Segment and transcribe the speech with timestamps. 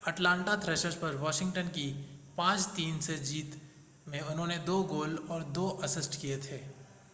[0.07, 1.85] Atlanta Thrashers पर Washington की
[2.37, 3.59] 5-3 की जीत
[4.07, 6.57] में उन्होंने 2 गोल और 2 असिस्ट किए थे